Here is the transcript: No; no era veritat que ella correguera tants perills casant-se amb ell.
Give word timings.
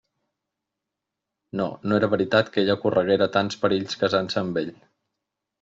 No; 1.61 1.67
no 1.85 1.99
era 2.01 2.11
veritat 2.15 2.49
que 2.55 2.63
ella 2.63 2.79
correguera 2.87 3.31
tants 3.39 3.63
perills 3.67 4.03
casant-se 4.05 4.43
amb 4.47 4.63
ell. 4.65 4.77